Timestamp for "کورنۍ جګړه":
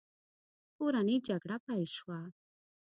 0.77-1.55